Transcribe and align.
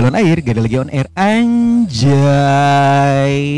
galon 0.00 0.16
air, 0.16 0.40
gak 0.40 0.56
ada 0.56 0.64
lagi 0.64 0.80
on 0.80 0.88
air 0.88 1.04
Anjay 1.12 1.60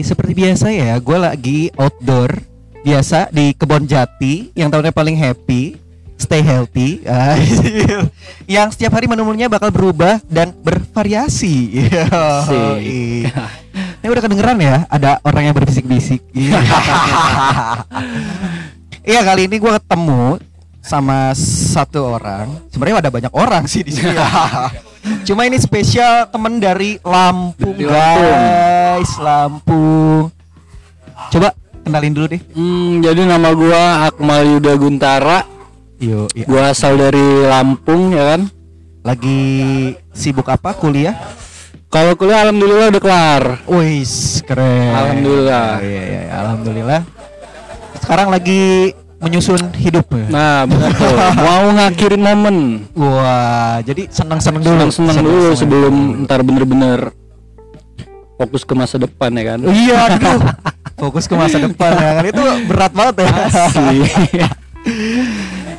Seperti 0.03 0.35
biasa 0.35 0.75
ya, 0.75 0.99
gue 0.99 1.15
lagi 1.15 1.71
outdoor 1.79 2.35
Biasa 2.83 3.31
di 3.31 3.55
kebon 3.55 3.87
jati 3.87 4.51
Yang 4.59 4.75
tahunnya 4.75 4.91
paling 4.91 5.15
happy 5.15 5.79
Stay 6.19 6.43
healthy 6.43 7.07
Yang 8.59 8.75
setiap 8.75 8.99
hari 8.99 9.07
menu-menunya 9.07 9.47
bakal 9.47 9.71
berubah 9.71 10.19
Dan 10.27 10.51
bervariasi. 10.67 11.87
Ini 14.03 14.11
udah 14.11 14.23
kedengeran 14.27 14.59
ya 14.59 14.83
Ada 14.91 15.23
orang 15.23 15.47
yang 15.47 15.55
berbisik-bisik 15.55 16.27
Iya 19.07 19.23
kali 19.23 19.47
ini 19.47 19.63
gue 19.63 19.73
ketemu 19.79 20.43
sama 20.83 21.31
satu 21.39 22.19
orang. 22.19 22.59
Sebenarnya 22.75 22.99
ada 23.07 23.11
banyak 23.11 23.31
orang 23.35 23.71
sih 23.71 23.87
di 23.87 23.95
sini. 23.95 24.15
Cuma 25.23 25.45
ini 25.45 25.57
spesial 25.57 26.27
temen 26.27 26.57
dari 26.57 26.99
Lampung, 27.01 27.75
Dari 27.75 27.87
Lampung. 27.87 28.39
guys. 28.39 29.13
Lampung. 29.19 30.23
Coba 31.29 31.49
kenalin 31.83 32.13
dulu 32.13 32.27
deh. 32.29 32.43
Hmm, 32.53 33.01
jadi 33.01 33.21
nama 33.25 33.51
gua 33.51 33.83
Akmal 34.07 34.47
Yuda 34.49 34.73
Guntara. 34.75 35.39
Yo, 35.99 36.27
iya. 36.33 36.47
Gua 36.47 36.71
asal 36.71 36.95
dari 36.97 37.23
Lampung 37.43 38.11
ya 38.11 38.37
kan. 38.37 38.43
lagi 39.03 39.43
sibuk 40.15 40.47
apa? 40.47 40.71
Kuliah? 40.73 41.19
Kalau 41.91 42.15
kuliah 42.15 42.47
alhamdulillah 42.47 42.87
udah 42.89 43.03
kelar. 43.03 43.43
Wis, 43.67 44.39
keren. 44.47 44.95
Alhamdulillah. 44.95 45.83
Iya, 45.83 45.91
iya, 45.91 46.21
iya, 46.23 46.35
alhamdulillah. 46.39 47.01
Sekarang 47.99 48.31
lagi 48.31 48.95
menyusun 49.23 49.71
hidup. 49.75 50.07
ya? 50.11 50.27
Nah, 50.29 50.59
benar 50.67 50.91
tuh. 50.93 51.15
Mau 51.39 51.65
ngakhirin 51.73 52.21
momen. 52.21 52.57
Wah, 52.93 53.79
jadi 53.81 54.11
senang-senang 54.11 54.61
dulu. 54.61 54.75
Seneng-seneng 54.91 55.15
dulu 55.21 55.31
Senang-senang 55.31 55.57
sebelum 55.57 55.95
dulu. 55.95 56.23
ntar 56.23 56.41
bener-bener 56.43 56.99
fokus 58.35 58.63
ke 58.63 58.75
masa 58.75 58.99
depan 58.99 59.31
ya 59.33 59.45
kan. 59.49 59.59
Iya, 59.63 59.97
aduh. 60.11 60.41
Fokus 61.03 61.27
ke 61.27 61.35
masa 61.35 61.59
depan 61.59 61.91
ya 61.93 62.11
kan 62.15 62.25
itu 62.27 62.43
berat 62.69 62.93
banget 62.93 63.23
ya. 63.23 63.31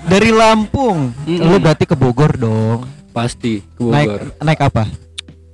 Dari 0.04 0.32
Lampung, 0.32 1.16
Mm-mm. 1.24 1.44
lu 1.44 1.56
berarti 1.58 1.84
ke 1.84 1.96
Bogor 1.96 2.36
dong. 2.36 2.84
Pasti 3.12 3.60
ke 3.62 3.84
Naik 3.84 4.08
Bogor. 4.10 4.24
naik 4.42 4.60
apa? 4.62 4.84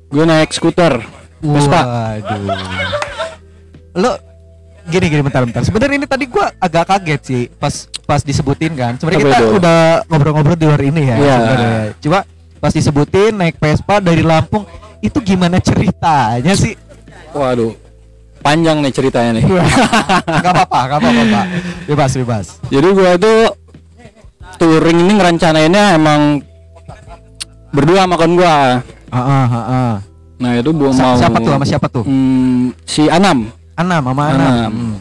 Gue 0.07 0.25
naik 0.25 0.49
skuter. 0.49 1.05
Vespa. 1.39 1.81
Waduh. 1.85 2.57
Lu 3.95 4.11
gini 4.89 5.05
gini 5.07 5.21
bentar 5.21 5.41
bentar. 5.45 5.61
Sebenarnya 5.61 5.95
ini 6.01 6.07
tadi 6.09 6.25
gua 6.25 6.49
agak 6.57 6.89
kaget 6.89 7.21
sih 7.21 7.41
pas 7.61 7.85
pas 8.03 8.21
disebutin 8.25 8.73
kan. 8.73 8.97
Sebenarnya 8.97 9.21
kita 9.21 9.37
itu? 9.39 9.55
udah 9.61 9.79
ngobrol-ngobrol 10.09 10.57
di 10.57 10.65
luar 10.65 10.81
ini 10.81 11.01
ya. 11.05 11.15
Iya. 11.15 11.35
sebenarnya. 11.37 11.81
Coba 12.01 12.19
pas 12.59 12.73
disebutin 12.73 13.31
naik 13.37 13.55
Vespa 13.61 14.01
dari 14.01 14.25
Lampung 14.25 14.65
itu 14.99 15.17
gimana 15.23 15.61
ceritanya 15.61 16.53
sih? 16.57 16.75
Waduh. 17.31 17.71
Panjang 18.39 18.79
nih 18.81 18.91
ceritanya 18.91 19.31
nih. 19.37 19.43
gak 20.43 20.51
apa-apa, 20.55 20.79
gak 20.87 20.99
apa-apa, 21.03 21.23
Pak. 21.27 21.45
Bebas, 21.91 22.11
bebas. 22.15 22.45
Jadi 22.71 22.87
gua 22.95 23.11
tuh 23.19 23.51
touring 24.57 24.99
ini 25.05 25.13
ngerencanainnya 25.19 25.83
emang 25.99 26.41
berdua 27.69 28.07
sama 28.07 28.15
kawan 28.17 28.33
gua. 28.39 28.55
Heeh, 29.09 29.45
heeh. 29.51 29.91
Nah, 30.39 30.51
itu 30.55 30.71
gua 30.71 30.89
Sa- 30.95 31.03
mau 31.03 31.15
siapa 31.19 31.37
tuh 31.43 31.51
sama 31.51 31.65
siapa 31.67 31.87
tuh? 31.91 32.03
Hmm, 32.07 32.71
si 32.87 33.11
Anam. 33.11 33.58
Anam 33.79 34.01
sama 34.11 34.23
Anam. 34.27 34.35
Anam. 34.35 34.71
Hmm. 34.75 34.97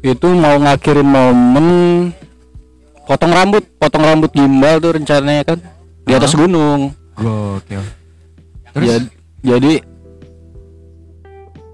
Itu 0.00 0.32
mau 0.32 0.56
ngakhirin 0.56 1.04
momen 1.04 1.66
potong 3.04 3.32
rambut, 3.36 3.64
potong 3.76 4.04
rambut 4.08 4.32
gimbal 4.32 4.80
tuh 4.80 4.96
rencananya 4.96 5.44
kan 5.44 5.58
di 6.08 6.12
atas 6.16 6.32
gunung. 6.32 6.96
Gokil. 7.20 7.84
Terus 8.72 8.86
Jad- 8.88 9.12
jadi 9.44 9.72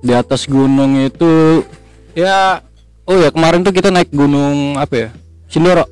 di 0.03 0.13
atas 0.15 0.51
gunung 0.51 0.99
itu 1.03 1.63
ya 2.19 2.63
oh 3.07 3.17
ya 3.19 3.31
kemarin 3.31 3.63
tuh 3.63 3.71
kita 3.71 3.95
naik 3.95 4.11
gunung 4.11 4.75
apa 4.75 4.95
ya? 5.07 5.09
Sindoro. 5.47 5.87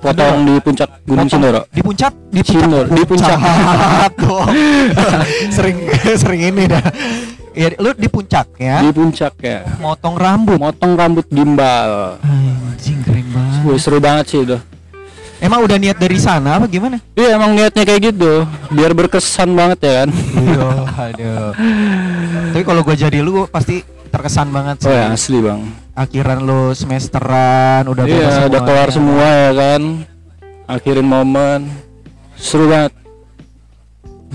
Potong 0.00 0.44
di 0.44 0.60
puncak 0.60 1.00
Gunung 1.08 1.28
potong 1.28 1.28
Sindoro. 1.32 1.60
Di 1.72 1.80
puncak, 1.80 2.12
di 2.28 2.40
puncak, 2.44 2.60
Sindoro, 2.60 2.88
di 2.92 3.02
puncak. 3.08 3.38
sering 5.56 5.76
sering 6.16 6.40
ini 6.48 6.64
dah. 6.68 6.84
Ya, 7.54 7.70
lu 7.78 7.94
di 7.94 8.10
puncak 8.10 8.58
ya. 8.58 8.82
Di 8.82 8.90
puncak 8.90 9.34
ya. 9.38 9.62
Motong 9.78 10.18
rambut. 10.18 10.58
Motong 10.58 10.98
rambut 10.98 11.22
gimbal. 11.30 12.18
Anjing 12.20 12.98
keren 13.00 13.26
banget. 13.30 13.62
Wih, 13.62 13.78
seru 13.78 13.98
banget 13.98 14.26
sih 14.26 14.42
itu. 14.42 14.58
Emang 15.38 15.62
udah 15.62 15.76
niat 15.76 15.94
dari 15.94 16.16
sana 16.16 16.56
apa 16.56 16.66
gimana? 16.66 16.98
Iya 17.12 17.36
emang 17.36 17.52
niatnya 17.52 17.84
kayak 17.84 18.02
gitu, 18.10 18.48
biar 18.72 18.90
berkesan 18.90 19.52
banget 19.52 19.78
ya 19.82 19.92
kan. 20.00 20.08
Iya, 20.34 20.66
aduh. 21.04 21.50
Tapi 22.48 22.62
kalau 22.64 22.80
gua 22.80 22.96
jadi 22.96 23.18
lu 23.20 23.44
pasti 23.46 23.84
terkesan 24.08 24.48
banget 24.48 24.82
sih. 24.82 24.88
Oh 24.88 24.94
ya 24.94 25.12
asli 25.12 25.38
bang. 25.38 25.60
Akhiran 25.92 26.40
lu 26.40 26.72
semesteran 26.72 27.84
udah 27.86 28.02
Iya 28.08 28.48
udah 28.48 28.60
kelar 28.62 28.88
semuanya. 28.88 28.90
semua 28.90 29.28
ya 29.28 29.50
kan. 29.52 29.82
Akhirin 30.64 31.06
momen, 31.06 31.60
seru 32.34 32.64
banget. 32.66 33.03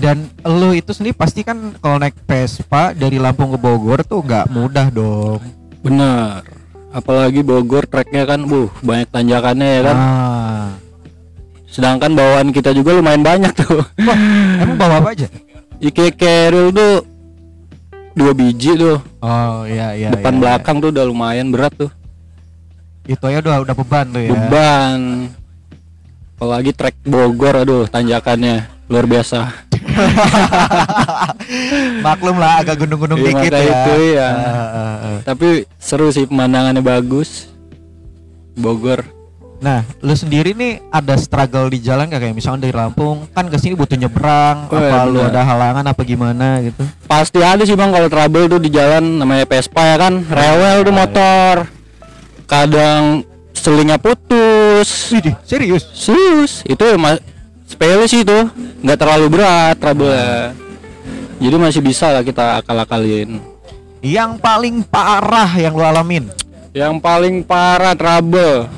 Dan 0.00 0.32
lu 0.48 0.72
itu 0.72 0.96
sendiri 0.96 1.12
pasti 1.12 1.44
kan 1.44 1.76
kalau 1.76 2.00
naik 2.00 2.16
Vespa 2.24 2.96
dari 2.96 3.20
Lampung 3.20 3.52
ke 3.52 3.58
Bogor 3.60 4.00
tuh 4.00 4.24
nggak 4.24 4.48
mudah 4.48 4.88
dong. 4.88 5.44
Bener. 5.84 6.40
Apalagi 6.90 7.44
Bogor 7.44 7.84
treknya 7.84 8.24
kan, 8.24 8.42
buh 8.48 8.72
banyak 8.80 9.12
tanjakannya 9.12 9.68
ya 9.68 9.80
kan. 9.92 9.96
Ah. 10.00 10.68
Sedangkan 11.70 12.18
bawaan 12.18 12.50
kita 12.50 12.74
juga 12.74 12.98
lumayan 12.98 13.22
banyak 13.22 13.52
tuh. 13.54 13.84
Wah, 14.02 14.18
emang 14.58 14.74
bawa 14.74 15.04
apa 15.04 15.14
aja? 15.14 15.28
Ike 15.78 16.12
Keril 16.18 16.74
tuh 16.74 17.06
dua 18.18 18.32
biji 18.34 18.74
tuh. 18.74 18.98
Oh 19.22 19.62
iya 19.68 19.94
iya. 19.94 20.10
Depan 20.10 20.34
iya, 20.34 20.40
belakang 20.42 20.76
tuh 20.82 20.90
udah 20.90 21.04
lumayan 21.06 21.54
berat 21.54 21.72
tuh. 21.78 21.90
iya. 23.06 23.14
Itu 23.14 23.26
ya 23.30 23.38
udah 23.38 23.62
udah 23.62 23.74
beban 23.76 24.06
tuh 24.10 24.22
ya. 24.26 24.30
Beban. 24.34 25.00
Apalagi 26.40 26.72
trek 26.74 26.96
Bogor 27.06 27.54
aduh 27.62 27.84
tanjakannya 27.86 28.66
luar 28.90 29.06
biasa. 29.06 29.69
Maklum 32.06 32.36
lah 32.38 32.62
agak 32.62 32.76
gunung-gunung 32.80 33.18
Iya, 33.20 33.26
dikit 33.32 33.52
ya. 33.52 33.60
itu, 33.62 33.94
iya. 34.14 34.28
Ah, 34.28 34.50
ah, 34.50 34.96
ah. 34.98 35.18
Tapi 35.24 35.66
seru 35.76 36.08
sih 36.10 36.24
pemandangannya 36.24 36.80
bagus. 36.80 37.50
Bogor. 38.54 39.04
Nah, 39.60 39.84
lu 40.00 40.16
sendiri 40.16 40.56
nih 40.56 40.80
ada 40.88 41.20
struggle 41.20 41.68
di 41.68 41.84
jalan 41.84 42.08
gak 42.08 42.24
kayak 42.24 42.32
misalnya 42.32 42.64
dari 42.64 42.72
Lampung 42.72 43.28
kan 43.36 43.44
ke 43.44 43.60
sini 43.60 43.76
butuh 43.76 43.92
nyebrang, 43.92 44.72
Oh, 44.72 44.72
apa 44.72 45.04
iya, 45.04 45.04
lu 45.04 45.20
ada 45.20 45.44
halangan 45.44 45.84
apa 45.84 46.00
gimana 46.00 46.64
gitu? 46.64 46.80
Pasti 47.04 47.44
ada 47.44 47.60
sih 47.68 47.76
bang 47.76 47.92
kalau 47.92 48.08
trouble 48.08 48.48
tuh 48.48 48.56
di 48.56 48.72
jalan 48.72 49.20
namanya 49.20 49.44
Vespa 49.44 49.84
ya 49.84 49.96
kan 50.00 50.24
rewel 50.24 50.80
tuh 50.80 50.94
motor. 50.96 51.54
Kadang 52.48 53.20
selingnya 53.52 54.00
putus. 54.00 55.12
Widih, 55.12 55.36
serius? 55.44 55.84
Sus, 55.92 56.64
itu 56.64 56.80
sepele 57.80 58.04
sih 58.04 58.20
itu, 58.20 58.38
nggak 58.84 58.98
terlalu 59.00 59.40
berat 59.40 59.80
trouble 59.80 60.12
Jadi 61.40 61.56
masih 61.56 61.80
bisa 61.80 62.12
lah 62.12 62.20
kita 62.20 62.60
akal-akalin. 62.60 63.40
Yang 64.04 64.36
paling 64.44 64.84
parah 64.84 65.48
yang 65.56 65.72
lu 65.72 65.80
alamin? 65.80 66.28
Yang 66.76 67.00
paling 67.00 67.40
parah 67.40 67.96
trouble. 67.96 68.68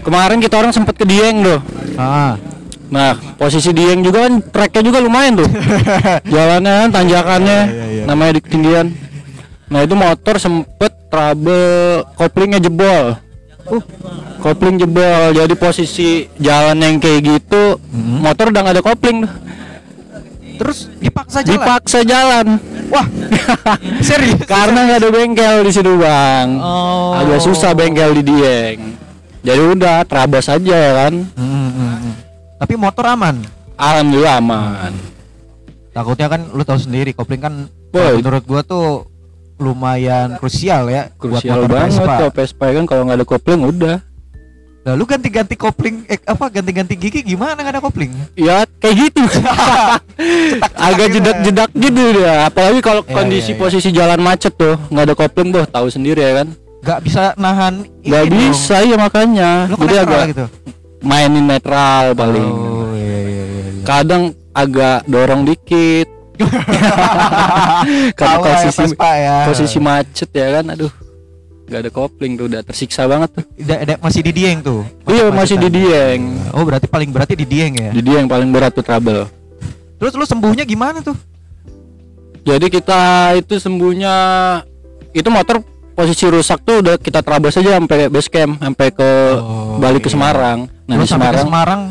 Kemarin 0.00 0.40
kita 0.40 0.56
orang 0.56 0.72
sempet 0.72 0.96
ke 0.96 1.04
Dieng 1.04 1.44
tuh. 1.44 1.60
Ah. 2.00 2.40
Nah, 2.88 3.20
posisi 3.36 3.68
Dieng 3.76 4.00
juga 4.00 4.24
kan 4.24 4.40
treknya 4.40 4.80
juga 4.88 4.98
lumayan 5.04 5.44
tuh. 5.44 5.50
Jalannya 6.32 6.72
kan, 6.80 6.90
tanjakannya, 6.96 7.60
Iya, 7.60 7.76
iya, 7.76 7.86
iya. 7.92 8.04
namanya 8.08 8.40
di 8.40 8.42
ketinggian. 8.48 8.86
Nah 9.68 9.84
itu 9.84 9.92
motor 9.92 10.40
sempet 10.40 10.96
trouble 11.12 12.08
koplingnya 12.16 12.56
jebol. 12.56 13.20
Uh, 13.66 13.82
Kopling 14.38 14.78
jebol, 14.78 15.34
jadi 15.34 15.54
posisi 15.54 16.30
jalan 16.36 16.78
yang 16.78 16.96
kayak 16.96 17.20
gitu, 17.20 17.82
Mhm. 17.82 18.22
motor 18.22 18.48
udah 18.48 18.60
nggak 18.62 18.74
ada 18.78 18.84
kopling 18.84 19.26
tuh. 19.26 19.32
terus 20.56 20.88
dipaksa 20.96 21.44
jalan. 21.44 21.52
Dipaksa 21.52 22.00
jalan. 22.00 22.46
Wah, 22.88 23.06
serius? 24.08 24.40
Karena 24.46 24.88
nggak 24.88 24.98
ada 25.02 25.10
bengkel 25.10 25.56
di 25.62 25.72
situ 25.74 25.92
bang. 25.98 26.48
Oh. 26.56 27.12
Agak 27.12 27.44
susah 27.44 27.76
bengkel 27.76 28.16
di 28.16 28.22
Dieng. 28.24 28.80
Jadi 29.44 29.62
udah 29.62 30.00
terabas 30.02 30.48
aja 30.48 30.74
ya 30.74 30.92
kan. 30.96 31.14
Hmm, 31.36 31.68
hmm, 31.68 31.94
hmm. 32.00 32.14
Tapi 32.56 32.74
motor 32.74 33.04
aman. 33.04 33.36
Alhamdulillah 33.76 34.40
aman. 34.40 34.92
Takutnya 35.92 36.26
kan 36.26 36.40
lu 36.50 36.62
tahu 36.62 36.78
sendiri 36.78 37.12
kopling 37.12 37.40
kan 37.40 37.54
Boy. 37.92 38.20
menurut 38.20 38.44
gua 38.44 38.60
tuh 38.60 39.04
lumayan 39.56 40.36
krusial 40.36 40.86
ya 40.86 41.08
Krusial 41.16 41.64
buat 41.64 41.70
banget 41.70 41.96
Vespa. 41.96 42.14
tuh 42.18 42.30
Vespa 42.30 42.66
kan 42.70 42.84
kalau 42.84 43.02
nggak 43.04 43.18
ada 43.18 43.26
kopling 43.26 43.62
udah. 43.62 43.96
Lalu 44.86 45.02
ganti-ganti 45.04 45.54
kopling 45.54 46.06
eh 46.06 46.14
apa 46.22 46.46
ganti-ganti 46.46 46.94
gigi 46.94 47.20
gimana 47.20 47.58
nggak 47.58 47.74
ada 47.74 47.82
kopling? 47.82 48.14
Ya 48.34 48.62
kayak 48.78 49.10
gitu. 49.10 49.22
Agak 50.78 51.06
gitu 51.10 51.18
jedak-jedak 51.20 51.70
gitu 51.74 52.02
dia. 52.14 52.46
Apalagi 52.46 52.80
kalau 52.80 53.02
Iya, 53.02 53.10
kondisi 53.12 53.50
iya, 53.50 53.54
iya. 53.54 53.60
posisi 53.60 53.88
jalan 53.90 54.20
macet 54.20 54.54
tuh, 54.54 54.78
nggak 54.88 55.04
ada 55.04 55.14
kopling 55.14 55.50
tuh, 55.50 55.64
tahu 55.66 55.86
sendiri 55.88 56.22
ya 56.22 56.32
kan. 56.38 56.48
Gak 56.80 57.02
bisa 57.02 57.34
nahan 57.34 57.82
Nggak 58.00 58.22
dong. 58.22 58.34
bisa 58.38 58.76
ya 58.78 58.94
makanya. 58.94 59.50
Lu 59.66 59.74
kan 59.74 59.82
Jadi 59.82 59.96
agak 59.98 60.22
gitu. 60.30 60.44
mainin 61.02 61.44
netral 61.44 62.14
paling. 62.14 62.46
Oh 62.46 62.94
iya 62.94 63.18
iya 63.18 63.42
iya. 63.42 63.44
iya. 63.74 63.82
Kadang 63.82 64.22
agak 64.54 65.02
dorong 65.04 65.42
dikit. 65.42 66.06
karena 68.18 68.34
ya, 68.34 68.42
posisi 68.42 68.80
Vespa 68.84 69.10
ya. 69.14 69.36
posisi 69.44 69.78
macet 69.78 70.30
ya 70.30 70.48
kan 70.54 70.64
aduh 70.68 70.92
nggak 71.66 71.80
ada 71.80 71.90
kopling 71.90 72.32
tuh 72.34 72.46
udah 72.46 72.62
tersiksa 72.62 73.04
banget 73.04 73.30
tuh 73.32 73.44
Da- 73.58 73.82
da- 73.84 73.98
masih 73.98 74.22
di 74.22 74.30
Dieng 74.30 74.62
tuh. 74.62 74.86
iya 75.04 75.26
masih 75.28 75.58
di. 75.58 75.66
Dieng 75.68 76.22
Oh, 76.52 76.62
berarti 76.62 76.86
paling 76.86 77.10
berarti 77.10 77.34
di 77.34 77.42
Dieng 77.42 77.74
ya. 77.74 77.90
di 77.90 78.00
Dieng 78.00 78.24
paling 78.24 78.48
berat 78.48 78.70
tuh 78.70 78.82
trouble 78.82 79.26
Terus 79.96 80.12
lu 80.12 80.24
sembuhnya 80.24 80.62
gimana 80.62 81.00
tuh? 81.00 81.16
jadi 82.42 82.70
kita 82.70 83.00
itu 83.34 83.58
sembuhnya 83.58 84.14
itu 85.10 85.26
motor 85.26 85.58
posisi 85.92 86.22
rusak 86.24 86.62
tuh 86.62 86.78
udah 86.78 86.94
kita 86.94 87.18
terabas 87.18 87.56
aja 87.56 87.74
sampai 87.74 88.06
base 88.06 88.28
camp 88.28 88.54
sampai 88.56 88.88
ke 88.92 89.10
Oh, 89.34 89.74
balik 89.76 90.06
ke 90.06 90.08
iya. 90.08 90.14
Semarang 90.14 90.58
nah 90.86 90.94
Lu 90.94 91.02
di 91.02 91.04
ke 91.04 91.10
Semarang 91.10 91.42
Semarang 91.42 91.82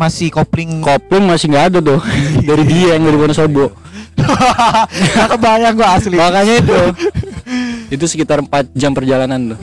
masih 0.00 0.32
kopling? 0.32 0.80
Kopling 0.80 1.28
masih 1.28 1.52
nggak 1.52 1.64
ada 1.68 1.78
tuh. 1.84 2.00
Dari 2.48 2.64
Dieng 2.64 3.04
dari 3.04 3.18
Wonosobo. 3.20 3.68
Gak 5.16 5.28
kebayang 5.36 5.74
gua 5.76 5.96
asli. 5.96 6.16
makanya 6.16 6.54
itu. 6.60 6.80
Itu 7.94 8.04
sekitar 8.06 8.40
4 8.40 8.72
jam 8.72 8.96
perjalanan 8.96 9.54
tuh. 9.54 9.58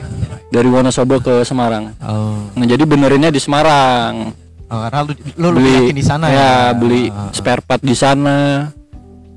Dari 0.48 0.68
Wonosobo 0.70 1.18
ke 1.18 1.42
Semarang. 1.42 1.92
Oh, 2.00 2.48
nah 2.56 2.66
jadi 2.66 2.86
benerinnya 2.86 3.34
di 3.34 3.40
Semarang. 3.42 4.32
Oh, 4.68 4.78
karena 4.84 5.00
lu 5.40 5.48
lu 5.56 5.60
yakin 5.64 5.96
di 5.96 6.04
sana 6.04 6.28
ya. 6.28 6.36
ya 6.36 6.52
beli 6.76 7.08
ah. 7.08 7.32
spare 7.32 7.64
part 7.64 7.80
di 7.80 7.96
sana. 7.96 8.68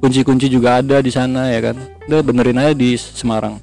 Kunci-kunci 0.01 0.50
juga 0.50 0.81
ada 0.81 1.00
di 1.00 1.12
sana 1.13 1.51
ya 1.53 1.71
kan? 1.71 1.75
Udah 2.09 2.19
benerin 2.25 2.59
aja 2.59 2.74
di 2.75 2.95
Semarang. 3.00 3.59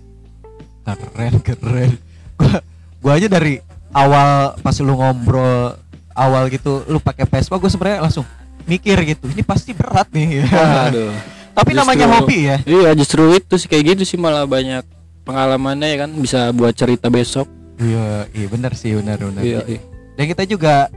Keren 0.88 1.40
keren. 1.44 1.93
Gua 2.40 2.56
gua 3.05 3.12
aja 3.20 3.29
dari 3.29 3.61
awal 3.93 4.56
pas 4.61 4.76
lu 4.81 4.96
ngobrol 4.96 5.76
awal 6.19 6.47
gitu 6.49 6.82
lu 6.85 6.99
pakai 6.99 7.25
Vespa 7.25 7.55
gue 7.55 7.67
sebenarnya 7.67 8.03
langsung 8.03 8.26
mikir 8.65 8.99
gitu 9.06 9.25
ini 9.26 9.41
pasti 9.41 9.70
berat 9.70 10.11
nih 10.11 10.43
Aduh. 10.85 11.15
tapi 11.53 11.73
Justru- 11.73 11.81
namanya 11.81 12.06
hobi 12.12 12.38
ya 12.44 12.56
Iya 12.62 12.91
justru 12.93 13.32
itu 13.32 13.55
sih 13.55 13.67
kayak 13.67 13.85
gitu 13.94 14.03
sih 14.05 14.17
malah 14.17 14.44
banyak 14.44 14.82
pengalamannya 15.23 15.88
ya 15.88 15.99
kan 15.99 16.11
bisa 16.15 16.50
buat 16.50 16.73
cerita 16.73 17.06
besok. 17.09 17.47
iya 17.76 18.26
iya 18.31 18.47
benar 18.47 18.73
sih 18.73 18.91
benar 18.93 19.17
benar 19.17 19.41
Iya. 19.41 19.61
iya. 19.69 19.81
dan 20.15 20.25
kita 20.26 20.43
juga 20.44 20.91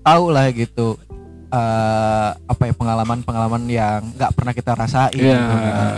tahu 0.00 0.30
lah 0.30 0.46
gitu 0.48 0.94
eh 1.48 2.28
apa 2.40 2.62
ya 2.62 2.72
pengalaman 2.72 3.18
pengalaman 3.20 3.62
yang 3.66 4.06
nggak 4.12 4.30
pernah 4.32 4.52
kita 4.52 4.72
rasain 4.72 5.10
Iya. 5.12 5.34
gitu 5.34 5.54
kan. 5.58 5.94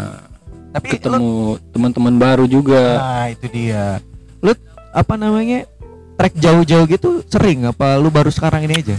tapi 0.73 0.87
Ketemu 0.91 1.31
teman-teman 1.69 2.15
baru 2.17 2.45
juga. 2.47 2.83
nah 2.97 3.27
itu 3.29 3.47
dia 3.47 4.01
lu 4.41 4.57
apa 4.91 5.15
namanya 5.15 5.69
trek 6.23 6.39
jauh-jauh 6.39 6.87
gitu 6.87 7.27
sering 7.27 7.67
apa 7.67 7.99
lu 7.99 8.07
baru 8.07 8.31
sekarang 8.31 8.63
ini 8.71 8.79
aja 8.79 8.97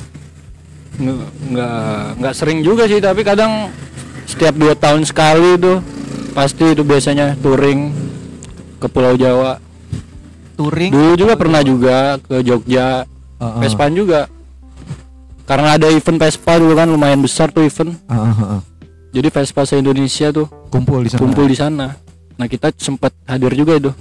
Nggak 0.99 2.19
nggak 2.19 2.35
sering 2.35 2.59
juga 2.59 2.83
sih 2.83 2.99
tapi 2.99 3.23
kadang 3.23 3.71
setiap 4.27 4.59
dua 4.59 4.75
tahun 4.75 5.07
sekali 5.07 5.55
tuh 5.55 5.79
pasti 6.35 6.75
itu 6.75 6.83
biasanya 6.83 7.39
touring 7.39 7.95
ke 8.83 8.87
Pulau 8.91 9.15
Jawa. 9.15 9.61
touring 10.59 10.91
Dulu 10.91 11.13
juga 11.15 11.33
pernah 11.39 11.63
juga 11.63 12.19
ke 12.19 12.43
Jogja, 12.43 13.07
Heeh. 13.39 13.59
Vespan 13.63 13.95
juga. 13.95 14.27
Karena 15.47 15.79
ada 15.79 15.87
event 15.89 16.19
Vespa 16.19 16.59
dulu 16.59 16.75
kan 16.75 16.91
lumayan 16.91 17.23
besar 17.23 17.49
tuh 17.49 17.63
event. 17.63 17.95
Heeh. 18.11 18.59
Jadi 19.13 19.27
Vespa 19.31 19.63
se 19.63 19.79
Indonesia 19.79 20.29
tuh 20.33 20.49
kumpul 20.69 21.05
di 21.05 21.09
sana 21.13 21.21
kumpul 21.23 21.45
di 21.47 21.57
sana. 21.57 21.95
Nah 22.35 22.47
kita 22.49 22.73
sempat 22.75 23.15
hadir 23.25 23.53
juga 23.55 23.79
itu. 23.79 23.91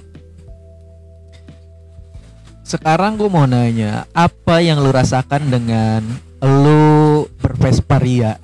Sekarang 2.63 3.19
gue 3.19 3.27
mau 3.27 3.43
nanya 3.43 4.07
apa 4.15 4.63
yang 4.63 4.79
lu 4.79 4.89
rasakan 4.89 5.51
dengan 5.51 5.99
lu 6.39 7.27
bervespa 7.43 7.99
ria 7.99 8.39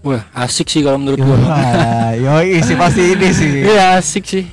Wah 0.00 0.24
asik 0.32 0.72
sih 0.72 0.80
kalau 0.80 0.96
menurut. 0.96 1.20
Wah, 1.20 2.16
yoi 2.24 2.56
sih 2.64 2.72
pasti 2.72 3.12
ini 3.12 3.28
sih 3.36 3.68
Iya 3.68 4.00
asik 4.00 4.24
sih. 4.24 4.48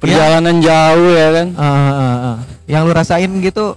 Perjalanan 0.00 0.56
jauh 0.56 1.12
ya 1.12 1.28
kan. 1.36 1.48
Ah, 1.52 1.68
ah, 1.68 2.16
ah. 2.32 2.36
yang 2.64 2.88
lu 2.88 2.96
rasain 2.96 3.28
gitu 3.44 3.76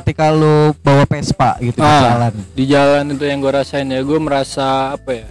ketika 0.00 0.32
lu 0.32 0.72
bawa 0.80 1.04
Vespa 1.04 1.60
gitu 1.60 1.80
di 1.80 1.84
Ah, 1.84 2.00
jalan 2.00 2.32
Di 2.56 2.64
jalan 2.64 3.04
itu 3.12 3.24
yang 3.28 3.38
gua 3.44 3.60
rasain 3.60 3.84
ya, 3.84 4.00
gua 4.00 4.16
merasa 4.16 4.96
apa 4.96 5.10
ya? 5.12 5.28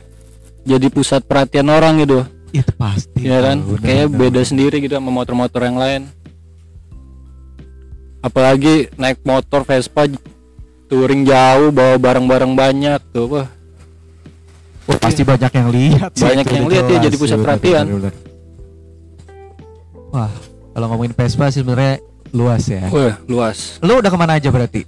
Jadi 0.77 0.93
pusat 0.93 1.25
perhatian 1.25 1.73
orang 1.73 2.03
gitu, 2.03 2.27
itu 2.51 2.71
pasti 2.75 3.23
ya 3.23 3.39
kan? 3.39 3.63
Kayak 3.79 4.13
beda 4.13 4.41
sendiri 4.43 4.77
gitu 4.83 4.93
sama 4.99 5.09
motor-motor 5.09 5.63
yang 5.63 5.79
lain. 5.79 6.01
Apalagi 8.19 8.89
naik 8.95 9.21
motor 9.21 9.61
Vespa 9.63 10.09
touring 10.87 11.23
jauh 11.23 11.69
bawa 11.69 11.95
barang-barang 11.95 12.53
banyak 12.53 13.01
tuh, 13.11 13.27
wah. 13.29 13.47
Wah, 14.87 14.97
pasti 14.97 15.21
banyak 15.21 15.51
yang 15.51 15.67
lihat 15.67 16.11
sih, 16.15 16.23
Banyak 16.23 16.47
yang 16.47 16.65
lihat 16.71 16.85
ya, 16.87 16.97
jadi 17.03 17.15
pusat 17.15 17.35
bener, 17.35 17.45
perhatian. 17.45 17.85
bener, 17.85 17.99
bener. 18.07 18.15
wah 20.07 20.31
kalau 20.71 20.87
ngomongin 20.87 21.11
Vespa 21.11 21.51
sih 21.51 21.59
sebenarnya 21.59 21.99
luas 22.31 22.63
ya 22.63 22.87
Wah, 22.87 23.19
luas. 23.27 23.83
lu 23.83 23.99
udah 23.99 24.07
ke 24.07 24.15
mana 24.15 24.39
aja 24.39 24.47
berarti 24.47 24.87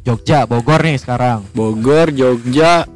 Jogja 0.00 0.48
Bogor 0.48 0.80
nih 0.80 0.96
sekarang 0.96 1.44
Bogor, 1.52 2.08
Jogja, 2.08 2.88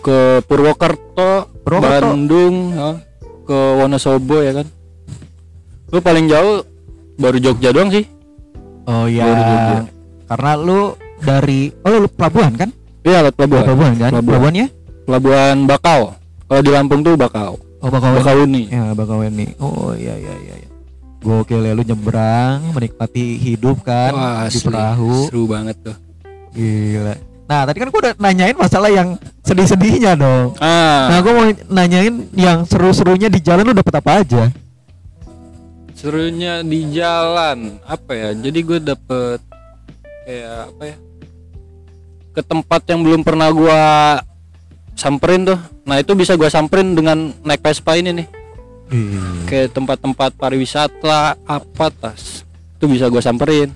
ke 0.00 0.40
Purwokerto, 0.44 1.46
Purwokerto. 1.62 2.06
Bandung, 2.10 2.54
ya, 2.72 2.90
ke 3.44 3.58
Wonosobo 3.76 4.40
ya 4.40 4.52
kan. 4.56 4.66
Lu 5.90 5.98
paling 6.00 6.26
jauh 6.26 6.64
baru 7.20 7.38
Jogja 7.38 7.68
doang 7.70 7.88
sih. 7.88 8.04
oh 8.84 9.04
iya 9.04 9.24
Baru 9.24 9.42
Jogja. 9.42 9.78
karena 10.26 10.50
lu 10.56 10.80
dari 11.20 11.60
oh 11.78 11.98
lu 11.98 12.08
pelabuhan 12.08 12.52
kan 12.56 12.70
Iya, 13.00 13.20
lewat 13.22 13.34
pelabuhan. 13.34 13.64
pelabuhan 13.64 13.92
kan 13.94 14.10
Pelabuhan. 14.10 14.24
pelabuhannya 14.26 14.66
Pelabuhan 15.02 15.56
Bakau. 15.64 16.00
Kalau 16.44 16.60
di 16.60 16.70
Lampung 16.70 17.00
tuh 17.00 17.14
Bakau. 17.14 17.56
oh 17.78 17.88
Bakauheni 17.88 18.20
Bakauni. 18.20 18.62
ya 18.68 18.84
Bakauheni 18.92 19.46
oh 19.58 19.92
iya 19.92 20.14
iya 20.14 20.34
iya 20.38 20.54
iya. 20.58 20.68
gokil 21.18 21.60
ya 21.60 21.72
lu 21.72 21.80
nyebrang 21.82 22.72
menikmati 22.72 23.36
hidup 23.36 23.80
kan 23.80 24.12
Wah, 24.12 24.32
di 24.44 24.52
asli. 24.52 24.64
perahu 24.66 25.12
Seru 25.26 25.44
banget 25.44 25.76
tuh. 25.82 25.96
gila 26.50 27.14
nah 27.44 27.64
tadi 27.64 27.76
kan 27.76 27.88
gua 27.88 28.00
udah 28.00 28.14
nanyain 28.16 28.54
masalah 28.54 28.88
yang 28.88 29.16
sedih-sedihnya 29.40 30.14
dong 30.14 30.54
Ah, 30.56 31.08
nah 31.08 31.18
gua 31.18 31.32
mau 31.34 31.44
nanyain 31.68 32.14
yang 32.32 32.62
seru-serunya 32.62 33.26
di 33.26 33.36
jalan 33.38 33.64
lu 33.64 33.74
dapet 33.74 33.90
apa 33.92 34.10
aja 34.18 34.48
serunya 36.00 36.64
di 36.64 36.88
jalan 36.96 37.76
apa 37.84 38.12
ya? 38.16 38.30
Jadi 38.32 38.58
gue 38.64 38.78
dapet 38.80 39.44
kayak 40.24 40.72
apa 40.72 40.82
ya? 40.88 40.96
Ke 42.32 42.40
tempat 42.40 42.80
yang 42.88 43.04
belum 43.04 43.20
pernah 43.20 43.52
gua 43.52 43.82
samperin 44.96 45.44
tuh. 45.44 45.60
Nah, 45.84 45.98
itu 46.00 46.16
bisa 46.16 46.38
gua 46.38 46.48
samperin 46.48 46.96
dengan 46.96 47.34
naik 47.44 47.60
Vespa 47.60 47.98
ini 48.00 48.22
nih. 48.22 48.28
Kayak 49.44 49.76
tempat-tempat 49.76 50.38
pariwisata 50.38 51.36
apa 51.42 51.86
tas. 51.90 52.46
Itu 52.78 52.86
bisa 52.86 53.10
gua 53.10 53.20
samperin. 53.20 53.74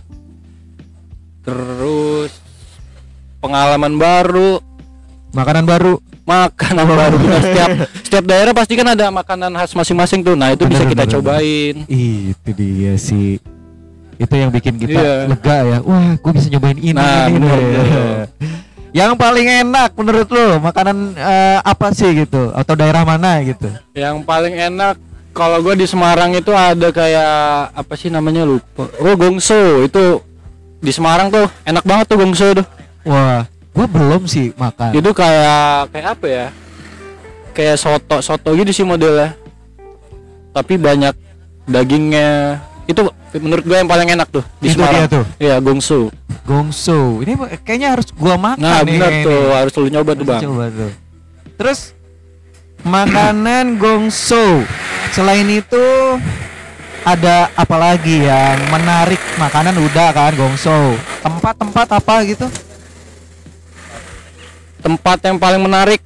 Terus 1.45 2.31
pengalaman 3.43 3.99
baru, 4.01 4.63
makanan 5.35 5.67
baru 5.67 6.01
makanan 6.25 6.85
baru 6.85 7.17
Benar, 7.17 7.41
setiap 7.45 7.69
setiap 8.01 8.25
daerah 8.25 8.53
pasti 8.53 8.75
kan 8.75 8.89
ada 8.89 9.07
makanan 9.09 9.53
khas 9.55 9.73
masing-masing 9.73 10.21
tuh. 10.21 10.33
Nah, 10.33 10.51
itu 10.51 10.65
bisa 10.65 10.83
Bener, 10.83 10.93
kita 10.93 11.05
bener, 11.05 11.15
cobain. 11.15 11.75
itu 11.87 12.49
dia 12.51 12.95
sih 12.95 13.37
itu 14.15 14.31
yang 14.31 14.49
bikin 14.49 14.79
kita 14.79 14.95
Iya. 14.95 15.15
lega 15.27 15.57
ya 15.65 15.79
wah 15.81 16.15
gue 16.15 16.33
bisa 16.33 16.47
nyobain 16.49 16.79
ini 16.79 16.95
Nah, 16.95 17.27
ini 17.27 17.35
bener 17.37 17.59
yang 18.95 19.13
paling 19.15 19.43
enak 19.43 19.91
menurut 19.93 20.29
lu 20.29 20.63
makanan 20.63 20.97
eh, 21.13 21.59
apa 21.59 21.91
sih 21.91 22.15
gitu 22.17 22.55
atau 22.55 22.73
daerah 22.73 23.03
mana 23.03 23.43
gitu 23.43 23.67
Yang 23.91 24.23
paling 24.23 24.55
enak 24.55 24.95
kalau 25.35 25.59
gue 25.61 25.75
di 25.75 25.83
Semarang 25.85 26.31
itu 26.31 26.49
ada 26.49 26.89
kayak 26.89 27.35
apa 27.75 27.95
sih 27.95 28.07
namanya 28.07 28.47
lupa. 28.47 28.87
Oh, 29.03 29.19
gongso 29.19 29.83
itu 29.83 30.23
di 30.79 30.95
Semarang 30.95 31.27
tuh 31.27 31.51
enak 31.65 31.83
banget 31.83 32.07
tuh 32.07 32.17
gongso 32.17 32.55
tuh. 32.55 32.67
wah 33.03 33.43
gue 33.75 33.87
belum 33.87 34.23
sih 34.25 34.55
makan 34.55 34.95
Itu 34.95 35.11
kayak 35.11 35.91
kayak 35.91 36.09
apa 36.15 36.27
ya? 36.27 36.47
Kayak 37.51 37.77
soto 37.77 38.19
soto 38.19 38.51
gitu 38.53 38.71
sih 38.71 38.83
modelnya. 38.83 39.35
Tapi 40.51 40.75
banyak 40.75 41.15
dagingnya. 41.65 42.63
Itu 42.85 43.11
menurut 43.35 43.63
gue 43.63 43.75
yang 43.75 43.87
paling 43.87 44.09
enak 44.09 44.29
tuh 44.29 44.45
di 44.59 44.69
Itu 44.69 44.79
Semarang. 44.79 44.95
dia 45.01 45.07
tuh. 45.09 45.25
Iya 45.37 45.57
gongso. 45.59 46.01
gongso 46.45 46.99
ini 47.19 47.33
kayaknya 47.59 47.97
harus 47.97 48.13
gua 48.13 48.37
makan 48.37 48.61
Nah 48.61 48.79
nih 48.79 48.93
benar 48.93 49.09
kayaknya 49.09 49.25
tuh 49.25 49.41
nih. 49.41 49.55
harus 49.57 49.73
lu 49.75 49.87
nyoba 49.89 50.11
tuh 50.13 50.19
Harus 50.21 50.29
bang. 50.29 50.43
coba 50.45 50.65
tuh 50.69 50.91
terus 51.55 51.81
makanan 52.83 53.67
gongso 53.75 54.45
selain 55.09 55.49
itu 55.49 55.87
ada 57.01 57.49
apa 57.55 57.77
lagi 57.77 58.25
yang 58.25 58.61
menarik 58.69 59.17
makanan 59.35 59.73
udah 59.79 60.09
kan 60.11 60.33
gongso 60.35 60.93
tempat-tempat 61.21 61.87
apa 61.95 62.15
gitu 62.25 62.45
Tempat 64.85 65.19
yang 65.25 65.37
paling 65.37 65.59
menarik, 65.59 66.05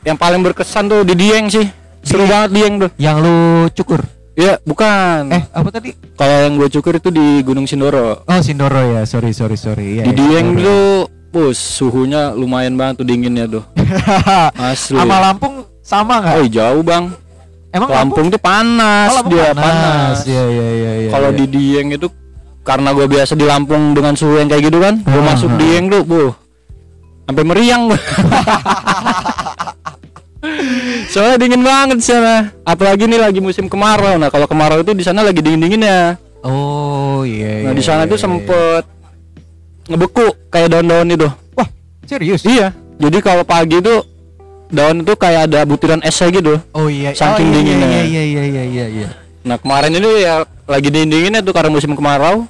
yang 0.00 0.16
paling 0.16 0.40
berkesan 0.40 0.88
tuh 0.88 1.04
di 1.04 1.12
Dieng 1.12 1.46
sih. 1.46 1.68
Seru 2.00 2.24
Di- 2.24 2.30
banget 2.30 2.50
Dieng 2.50 2.74
tuh. 2.78 2.90
yang 2.96 3.18
lu 3.18 3.36
cukur 3.70 4.00
Iya 4.32 4.54
bukan. 4.62 5.28
eh 5.28 5.42
apa 5.44 5.68
tadi 5.68 5.90
Kalau 6.14 6.36
yang 6.38 6.54
gue 6.54 6.70
cukur 6.70 6.94
itu 6.94 7.10
di 7.10 7.42
Gunung 7.42 7.66
Sindoro. 7.66 8.22
oh 8.22 8.40
Sindoro 8.40 8.80
ya 8.88 9.02
sorry 9.02 9.30
sorry 9.30 9.54
sorry 9.54 9.98
ya, 9.98 10.04
di 10.04 10.08
ya, 10.08 10.14
Dieng 10.14 10.46
Sindoro. 10.48 10.62
dulu 10.62 10.78
bus 11.28 11.58
suhunya 11.58 12.32
lumayan 12.32 12.72
banget 12.72 13.02
tuh 13.02 13.06
dinginnya 13.06 13.44
tuh 13.46 13.66
asli 14.70 14.96
Sama 14.96 15.18
Lampung 15.20 15.54
sama 15.80 16.22
nggak? 16.22 16.34
oh 16.34 16.46
jauh 16.48 16.82
bang 16.82 17.04
Emang 17.68 17.90
Lampung 17.90 18.26
tuh 18.28 18.38
panas 18.38 19.10
Oh, 19.10 19.16
Lampung 19.18 19.34
dia 19.34 19.50
panas, 19.52 20.22
Iya 20.22 20.44
iya 20.46 20.66
iya 20.72 20.92
iya. 20.98 21.10
kalau 21.10 21.28
iya. 21.28 21.36
di 21.36 21.44
Dieng 21.44 21.88
itu 21.92 22.06
karena 22.62 22.88
gue 22.92 23.06
biasa 23.06 23.32
di 23.34 23.42
Lampung 23.42 23.92
dengan 23.92 24.14
suhu 24.14 24.36
yang 24.36 24.46
kayak 24.46 24.62
gitu 24.62 24.78
kan 24.78 24.94
gue 24.98 25.20
masuk. 25.20 25.50
Dieng 25.56 25.90
tuh 25.90 26.02
bu 26.02 26.30
sampai 27.28 27.44
meriang 27.44 27.92
soalnya 31.12 31.36
dingin 31.36 31.60
banget 31.60 32.00
sana 32.00 32.48
apalagi 32.64 33.04
nih 33.04 33.20
lagi 33.20 33.44
musim 33.44 33.68
kemarau 33.68 34.16
nah 34.16 34.32
kalau 34.32 34.48
kemarau 34.48 34.80
itu 34.80 34.96
di 34.96 35.04
sana 35.04 35.20
lagi 35.20 35.44
dingin 35.44 35.60
dinginnya 35.60 36.16
Oh 36.40 37.26
iya. 37.26 37.68
nah 37.68 37.74
iya, 37.74 37.76
di 37.76 37.84
sana 37.84 38.08
iya, 38.08 38.10
tuh 38.10 38.16
iya. 38.16 38.24
sempet 38.24 38.84
ngebeku 39.92 40.26
kayak 40.48 40.72
daun-daun 40.72 41.12
itu 41.12 41.28
Wah 41.52 41.68
serius? 42.08 42.48
iya 42.48 42.72
jadi 42.96 43.20
kalau 43.20 43.44
pagi 43.44 43.76
tuh 43.84 44.08
daun 44.72 45.04
itu 45.04 45.12
kayak 45.16 45.52
ada 45.52 45.68
butiran 45.68 46.00
esnya 46.00 46.28
gitu 46.32 46.56
Oh 46.72 46.88
iya. 46.88 47.12
Saking 47.16 47.48
oh, 47.48 47.52
iya, 47.52 47.56
dinginnya. 47.56 47.88
Iya 47.88 48.02
iya 48.04 48.22
iya 48.22 48.42
iya 48.44 48.64
iya. 48.64 48.86
iya. 48.90 49.08
Nah 49.44 49.56
kemarin 49.56 49.92
ini 49.96 50.08
ya 50.22 50.44
lagi 50.68 50.88
dingin 50.92 51.08
dinginnya 51.08 51.40
tuh 51.40 51.54
karena 51.56 51.72
musim 51.72 51.96
kemarau. 51.96 52.44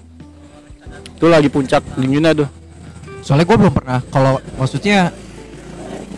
Itu 1.14 1.26
lagi 1.30 1.46
puncak 1.46 1.82
dinginnya 1.94 2.34
tuh. 2.34 2.48
Soalnya 3.22 3.46
gue 3.46 3.56
belum 3.58 3.74
pernah. 3.74 3.98
Kalau 4.08 4.40
maksudnya 4.56 5.12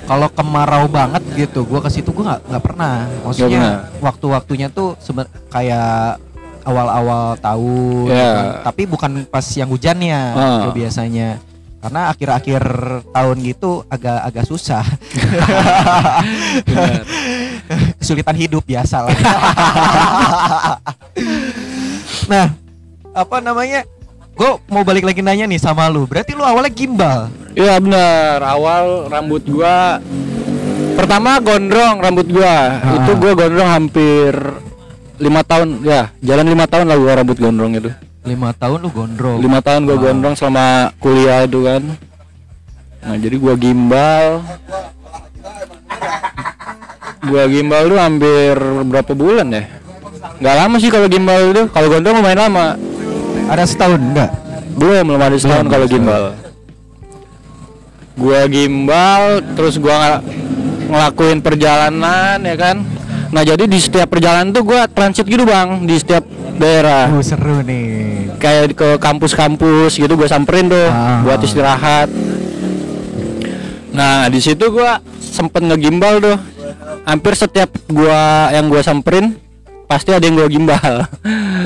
kalau 0.07 0.27
kemarau 0.33 0.91
banget 0.91 1.23
gitu, 1.39 1.63
gue 1.63 1.81
ke 1.83 1.91
situ 1.91 2.11
gue 2.11 2.25
nggak 2.27 2.41
nggak 2.51 2.65
pernah. 2.65 3.07
Maksudnya 3.23 3.91
waktu-waktunya 4.03 4.67
tuh 4.71 4.99
seben 4.99 5.27
kayak 5.51 6.19
awal-awal 6.61 7.41
tahun, 7.41 8.13
gitu. 8.13 8.41
tapi 8.69 8.83
bukan 8.85 9.25
pas 9.33 9.47
yang 9.57 9.71
hujannya 9.73 10.21
Ah. 10.37 10.47
gitu 10.61 10.69
biasanya. 10.77 11.41
Karena 11.81 12.13
akhir-akhir 12.13 12.63
tahun 13.09 13.37
gitu 13.41 13.89
agak-agak 13.89 14.45
susah. 14.45 14.85
Benar. 16.69 17.03
kesulitan 18.01 18.37
hidup 18.37 18.67
biasa 18.67 19.07
lah. 19.07 19.15
nah, 22.33 22.47
apa 23.15 23.37
namanya? 23.39 23.87
Gue 24.41 24.57
mau 24.73 24.81
balik 24.81 25.05
lagi 25.05 25.21
nanya 25.21 25.45
nih 25.45 25.61
sama 25.61 25.93
lu. 25.93 26.09
Berarti 26.09 26.33
lu 26.33 26.41
awalnya 26.41 26.73
gimbal. 26.73 27.29
Iya 27.53 27.77
benar. 27.77 28.41
Awal 28.41 29.13
rambut 29.13 29.45
gua 29.45 30.01
pertama 30.97 31.37
gondrong 31.45 32.01
rambut 32.01 32.25
gua. 32.25 32.81
Ah. 32.81 33.05
Itu 33.05 33.21
gua 33.21 33.37
gondrong 33.37 33.69
hampir 33.69 34.33
lima 35.21 35.45
tahun 35.45 35.85
ya 35.85 36.09
jalan 36.25 36.49
lima 36.49 36.65
tahun 36.65 36.89
lah 36.89 36.97
gua 36.97 37.13
rambut 37.21 37.37
gondrong 37.37 37.77
itu 37.77 37.93
lima 38.25 38.57
tahun 38.57 38.81
lu 38.81 38.89
gondrong. 38.89 39.37
lima 39.45 39.61
tahun 39.61 39.85
gua 39.85 39.97
Ah. 40.01 40.03
gondrong 40.09 40.33
selama 40.33 40.97
kuliah 40.97 41.45
itu 41.45 41.61
kan 41.61 41.83
nah 43.05 43.17
jadi 43.21 43.37
gua 43.37 43.53
gimbal 43.61 44.41
gua 47.29 47.43
gimbal 47.53 47.83
tuh 47.85 48.01
hampir 48.01 48.57
berapa 48.89 49.13
bulan 49.13 49.53
ya 49.53 49.69
nggak 50.41 50.55
lama 50.57 50.77
sih 50.81 50.89
kalau 50.89 51.05
gimbal 51.05 51.53
itu 51.53 51.69
kalau 51.69 51.93
gondrong 51.93 52.17
lumayan 52.17 52.41
lama 52.49 52.81
Ada 53.51 53.67
setahun 53.67 53.99
enggak? 54.01 54.31
belum 54.71 55.03
belum 55.05 55.21
ada 55.21 55.35
setahun 55.35 55.61
Belum, 55.61 55.73
kalau 55.73 55.87
gimbal 55.87 56.23
gua 58.15 58.41
gimbal 58.47 59.23
terus 59.55 59.75
gua 59.77 59.95
ng- 59.99 60.25
ngelakuin 60.87 61.39
perjalanan 61.41 62.39
ya 62.39 62.55
kan 62.55 62.77
nah 63.29 63.43
jadi 63.43 63.65
di 63.65 63.77
setiap 63.77 64.07
perjalanan 64.09 64.51
tuh 64.51 64.63
gua 64.63 64.87
transit 64.87 65.25
gitu 65.25 65.43
bang 65.43 65.83
di 65.83 65.95
setiap 65.95 66.23
daerah 66.55 67.09
Uh, 67.09 67.21
seru 67.21 67.61
nih. 67.61 68.31
kayak 68.37 68.73
ke 68.73 68.89
kampus-kampus 68.97 69.97
gitu 69.97 70.13
gue 70.13 70.29
samperin 70.29 70.67
tuh 70.67 70.87
Ah. 70.87 71.21
buat 71.23 71.41
istirahat 71.41 72.09
nah 73.91 74.29
di 74.29 74.39
situ 74.39 74.63
gue 74.63 74.91
sempet 75.21 75.63
ngegimbal 75.63 76.21
tuh 76.21 76.37
hampir 77.03 77.33
setiap 77.35 77.73
gua 77.87 78.49
yang 78.51 78.67
gue 78.67 78.81
samperin 78.81 79.35
pasti 79.91 80.15
ada 80.15 80.23
yang 80.23 80.39
gue 80.39 80.49
gimbal 80.49 81.03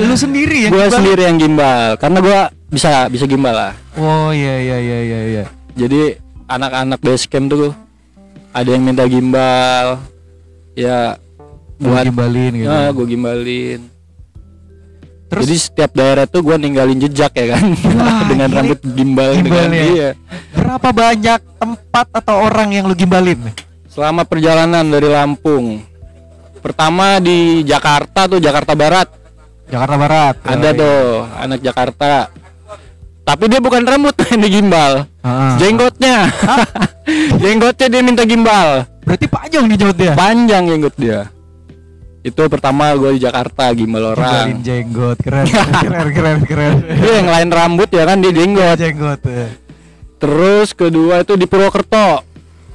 Lu 0.00 0.16
sendiri 0.16 0.64
ya? 0.64 0.69
gue 0.69 0.81
gimbal? 0.81 0.97
sendiri 0.97 1.23
yang 1.23 1.37
gimbal 1.37 1.88
karena 1.97 2.19
gua 2.19 2.40
bisa 2.66 3.07
bisa 3.07 3.28
gimbal 3.28 3.52
lah 3.52 3.73
Oh 3.95 4.33
iya 4.33 4.57
iya 4.59 4.76
iya 4.81 4.99
iya 5.02 5.21
iya. 5.31 5.45
jadi 5.76 6.16
anak-anak 6.47 6.99
base 6.99 7.28
camp 7.28 7.52
tuh 7.52 7.76
ada 8.50 8.64
yang 8.66 8.81
minta 8.83 9.04
gimbal 9.04 10.00
ya 10.73 11.21
buat 11.76 12.02
gimbalin 12.02 12.52
gitu. 12.57 12.66
nah, 12.66 12.88
gue 12.88 13.07
gimbalin 13.07 13.81
Terus 15.25 15.45
jadi 15.45 15.57
setiap 15.59 15.90
daerah 15.93 16.25
tuh 16.25 16.40
gue 16.40 16.54
ninggalin 16.54 16.97
jejak 16.99 17.35
ya 17.35 17.47
kan 17.52 17.66
Wah, 17.93 18.25
dengan 18.31 18.49
gini, 18.49 18.57
rambut 18.57 18.81
gimbal 18.88 19.31
dengan 19.35 19.45
gimbalnya. 19.69 19.83
iya 19.85 20.09
berapa 20.54 20.88
banyak 20.88 21.40
tempat 21.54 22.07
atau 22.14 22.35
orang 22.40 22.73
yang 22.73 22.85
lu 22.87 22.95
gimbalin? 22.95 23.37
selama 23.87 24.23
perjalanan 24.23 24.83
dari 24.85 25.07
Lampung 25.07 25.83
pertama 26.64 27.21
di 27.21 27.61
Jakarta 27.62 28.25
tuh 28.26 28.40
Jakarta 28.40 28.73
Barat 28.73 29.09
Jakarta 29.66 29.97
Barat. 29.97 30.35
ada 30.42 30.68
tuh 30.73 30.97
anak 31.37 31.61
Jakarta 31.61 32.12
tapi 33.23 33.44
dia 33.47 33.56
bukan 33.59 33.80
rambut 33.83 34.16
yang 34.28 34.40
digimbal 34.40 34.92
Ah. 35.21 35.56
jenggotnya 35.56 36.28
jenggotnya 37.42 37.87
dia 37.87 38.00
minta 38.00 38.25
gimbal 38.25 38.85
Berarti 39.00 39.25
panjang 39.26 39.64
nih 39.66 39.76
jawab 39.78 39.97
dia. 39.97 40.12
panjang 40.14 40.62
jenggot 40.64 40.94
dia 40.94 41.21
itu 42.21 42.40
pertama 42.44 42.92
gue 42.94 43.12
di 43.12 43.21
Jakarta 43.21 43.68
gimbal 43.71 44.12
Gimbalin 44.12 44.12
orang 44.14 44.49
jenggot 44.61 45.16
keren 45.18 45.44
keren 45.85 46.09
keren 46.11 46.38
keren. 46.42 46.75
dia 46.80 47.12
yang 47.14 47.28
lain 47.28 47.49
rambut 47.50 47.88
ya 47.88 48.04
kan 48.04 48.16
dia 48.18 48.33
jenggot 48.33 48.76
jenggot. 48.76 49.21
eh. 49.26 49.52
terus 50.16 50.73
kedua 50.73 51.21
itu 51.21 51.33
di 51.35 51.44
Purwokerto 51.44 52.25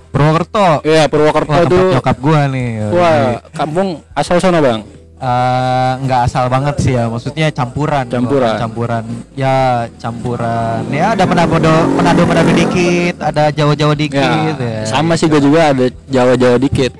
Purwokerto. 0.10 0.82
Iya 0.86 1.06
Purwokerto 1.06 1.54
Wah, 1.54 1.64
itu 1.64 1.78
tempat 1.78 1.94
nyokap 1.98 2.18
gua 2.18 2.40
nih. 2.50 2.70
wah 2.94 3.18
kampung 3.54 4.02
asal 4.18 4.42
sana 4.42 4.60
bang 4.60 4.82
Eh, 5.20 5.92
nggak 6.08 6.32
asal 6.32 6.48
banget 6.48 6.80
sih 6.80 6.96
ya, 6.96 7.12
maksudnya 7.12 7.52
campuran. 7.52 8.08
Campuran. 8.08 8.56
Campuran. 8.56 9.04
Ya, 9.36 9.84
campuran. 10.00 10.88
Ya 10.96 11.12
ada 11.12 11.28
menado 11.28 11.60
menado 11.92 12.24
menado 12.24 12.52
dikit, 12.56 13.20
ada 13.20 13.52
Jawa 13.52 13.76
Jawa 13.76 14.00
dikit 14.00 14.56
ya, 14.56 14.56
ya. 14.56 14.88
sama 14.88 15.20
sih 15.20 15.28
gue 15.28 15.44
juga 15.44 15.76
ada 15.76 15.92
Jawa-Jawa 16.08 16.56
dikit 16.64 16.96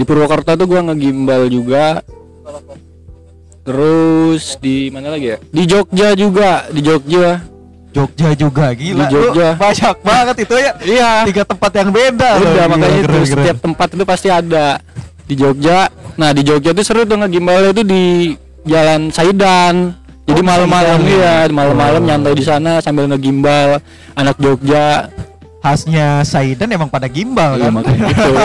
di 0.00 0.08
Purwokerto 0.08 0.56
tuh 0.56 0.64
gue 0.64 0.80
ngegimbal 0.80 1.52
juga 1.52 2.00
terus 3.60 4.56
di 4.56 4.88
mana 4.88 5.12
lagi 5.12 5.36
ya 5.36 5.38
di 5.52 5.68
Jogja 5.68 6.16
juga 6.16 6.64
di 6.72 6.80
Jogja 6.80 7.44
Jogja 7.90 8.28
juga 8.32 8.70
gila. 8.70 9.02
Di 9.02 9.06
Jogja. 9.10 9.48
Lu 9.50 9.58
banyak 9.58 9.96
banget 10.00 10.36
itu 10.40 10.54
ya. 10.56 10.72
iya 10.80 11.10
Tiga 11.24 11.42
tempat 11.42 11.70
yang 11.74 11.90
beda. 11.90 12.28
loh. 12.32 12.40
udah 12.40 12.52
Gila, 12.52 12.64
makanya 12.68 12.86
itu 12.92 13.02
keren, 13.02 13.18
keren. 13.18 13.32
setiap 13.32 13.56
tempat 13.60 13.88
itu 13.90 14.04
pasti 14.04 14.28
ada 14.28 14.66
di 15.24 15.34
Jogja 15.34 15.78
nah 16.14 16.30
di 16.30 16.42
Jogja 16.42 16.70
tuh 16.70 16.82
seru 16.82 17.02
tuh 17.02 17.14
ngegimbalnya 17.16 17.70
tuh 17.72 17.82
di 17.82 18.34
Jalan 18.62 19.08
Saidan 19.08 19.94
jadi 20.22 20.36
Oh, 20.36 20.44
malam-malam 20.44 20.98
ya 21.02 21.46
malam-malam 21.46 22.02
Oh. 22.02 22.06
nyantai 22.06 22.34
di 22.34 22.42
sana 22.42 22.78
sambil 22.78 23.06
ngegimbal 23.06 23.78
anak 24.12 24.34
Jogja 24.36 25.06
khasnya 25.58 26.22
Saidan 26.22 26.66
emang 26.68 26.86
pada 26.86 27.06
gimbal 27.06 27.54
Iya 27.54 27.62
kan. 27.64 27.72
makanya 27.72 28.06
gitu. 28.08 28.32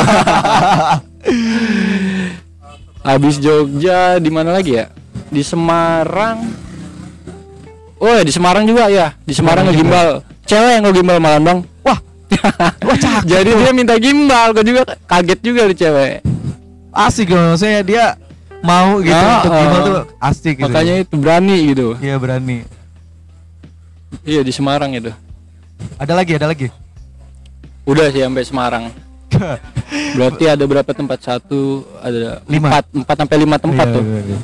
Habis 3.04 3.38
Jogja 3.38 4.18
di 4.18 4.30
mana 4.30 4.50
lagi 4.52 4.76
ya? 4.76 4.90
Di 5.28 5.42
Semarang. 5.42 6.65
Oh 7.98 8.12
ya 8.12 8.22
di 8.22 8.30
Semarang 8.30 8.64
juga 8.64 8.88
ya. 8.88 9.16
Di 9.22 9.32
Semarang 9.32 9.66
ngegimbal. 9.66 10.20
Cewek 10.44 10.72
yang 10.74 10.84
ngegimbal 10.84 11.18
malam 11.18 11.42
bang. 11.42 11.60
Wah, 11.82 12.00
wah 12.82 12.98
cakep. 12.98 13.24
Jadi 13.32 13.50
dia 13.52 13.72
minta 13.72 13.96
gimbal. 13.96 14.52
Gue 14.52 14.64
juga 14.64 14.82
kaget 15.06 15.40
juga 15.42 15.62
di 15.66 15.76
cewek. 15.76 16.14
asik 16.92 17.28
loh. 17.30 17.56
Saya 17.56 17.82
dia 17.82 18.16
mau 18.62 18.98
gitu 19.00 19.12
Ah, 19.14 19.40
untuk 19.40 19.52
gimbal 19.54 19.82
tuh 19.82 19.96
asik 20.20 20.56
gitu. 20.58 20.66
Makanya 20.66 20.94
itu 21.02 21.16
berani 21.16 21.58
gitu. 21.68 21.88
Iya 21.98 22.16
berani. 22.16 22.58
Iya 24.22 24.42
di 24.42 24.52
Semarang 24.52 24.92
itu. 24.92 25.12
Ada 25.96 26.14
lagi, 26.14 26.32
ada 26.34 26.48
lagi. 26.48 26.68
Udah 27.84 28.10
sih 28.10 28.22
sampai 28.22 28.44
Semarang. 28.44 28.84
Berarti 30.16 30.48
ada 30.48 30.64
berapa 30.64 30.88
tempat? 30.90 31.20
Satu, 31.22 31.84
ada 32.00 32.40
Lima. 32.46 32.72
empat, 32.72 32.86
empat 32.94 33.16
sampai 33.18 33.38
lima 33.38 33.58
tempat 33.60 33.86
Iya, 33.86 33.94
tuh. 33.94 34.04
iya, 34.04 34.20
iya. 34.24 34.38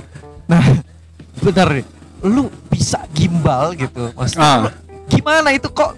Nah, 0.46 0.64
bentar 1.44 1.68
nih. 1.72 1.86
Lu 2.22 2.44
bisa 2.68 3.02
gimbal 3.10 3.74
gitu, 3.74 4.14
maksudnya. 4.14 4.62
lu 4.62 4.70
Gimana 5.08 5.52
itu 5.52 5.68
kok 5.68 5.98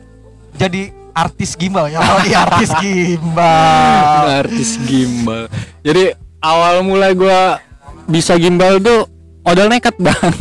jadi 0.53 0.89
artis 1.11 1.53
gimbal 1.53 1.85
ya? 1.85 1.99
Oh, 1.99 2.19
iya, 2.21 2.43
artis 2.43 2.71
gimbal. 2.81 4.23
artis 4.39 4.69
gimbal 4.81 5.45
jadi 5.79 6.13
awal 6.39 6.81
mulai 6.81 7.13
gua 7.13 7.61
bisa 8.05 8.33
gimbal 8.33 8.77
tuh 8.77 9.05
modal 9.41 9.67
nekat 9.67 9.93
bang 9.95 10.33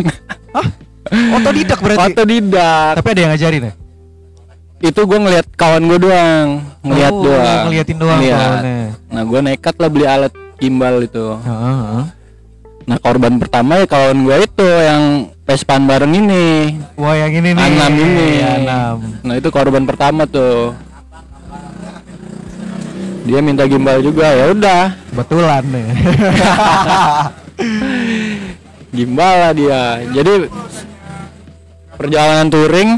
Otodidak 1.33 1.79
berarti. 1.79 2.15
otodidak 2.15 2.93
Tapi 2.97 3.09
ada 3.11 3.21
yang 3.21 3.31
ngajarin 3.33 3.63
ya? 3.63 3.73
itu 4.83 5.01
gua 5.01 5.19
ngeliat 5.21 5.47
kawan 5.53 5.83
gua 5.85 5.99
doang 6.01 6.49
ngeliat 6.81 7.13
Oh, 7.13 7.23
doang 7.23 7.59
ngeliatin 7.67 7.97
doang 7.97 8.19
Ngeliat. 8.19 8.39
kawannya. 8.41 8.81
nah 9.07 9.23
gua 9.23 9.41
nekat 9.41 9.75
lah 9.77 9.89
beli 9.89 10.07
alat 10.07 10.33
gimbal 10.57 10.95
itu 10.99 11.27
Heeh, 11.37 11.75
heeh. 11.77 12.05
nah 12.83 12.97
korban 12.99 13.37
pertama 13.37 13.77
ya 13.77 13.87
kawan 13.87 14.19
gua 14.23 14.37
itu 14.39 14.65
yang 14.65 15.03
Pespan 15.43 15.85
bareng 15.85 16.13
ini. 16.15 16.79
Wah 16.95 17.19
yang 17.19 17.33
ini 17.35 17.51
nih. 17.53 17.63
Anam 17.63 17.93
ini. 17.99 18.29
Anam. 18.41 18.97
Nah 19.27 19.35
itu 19.37 19.49
korban 19.51 19.83
pertama 19.83 20.27
tuh. 20.27 20.73
Dia 23.27 23.39
minta 23.39 23.67
gimbal 23.67 24.03
juga 24.03 24.31
ya 24.31 24.55
udah. 24.55 24.85
Betulan 25.15 25.63
nih. 25.67 25.89
gimbal 28.97 29.35
lah 29.39 29.53
dia. 29.55 29.83
Jadi 30.15 30.47
perjalanan 31.99 32.49
touring 32.51 32.91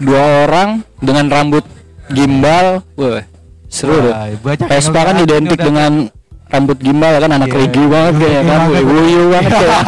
dua 0.00 0.48
orang 0.48 0.84
dengan 1.00 1.28
rambut 1.28 1.64
gimbal. 2.12 2.84
Wah 2.96 3.24
seru 3.70 4.02
deh 4.02 4.12
Wah, 4.42 4.54
Vespa 4.66 5.00
kan 5.06 5.16
identik 5.22 5.56
dengan 5.62 6.10
rambut 6.50 6.76
gimbal 6.76 7.14
kan 7.16 7.30
anak 7.30 7.48
Iya, 7.48 7.58
regi 7.62 7.84
banget 7.86 8.14
kayaknya 8.18 8.42
kan 8.44 8.60
wuyu 8.90 9.22
banget 9.28 9.52
kayak. 9.52 9.78